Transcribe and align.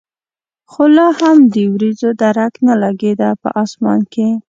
خو 0.71 0.83
لا 0.95 1.07
هم 1.19 1.37
د 1.53 1.55
ورېځو 1.73 2.09
درک 2.21 2.53
نه 2.67 2.73
لګېده 2.83 3.29
په 3.41 3.49
اسمان 3.63 3.99
کې. 4.13 4.27